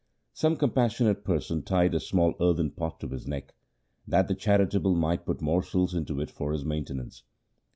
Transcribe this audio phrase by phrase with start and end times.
[0.33, 3.53] Some compassionate person tied a small earthen pot to his neck,
[4.07, 7.21] that the charitable might put morsels into it for his maintenance.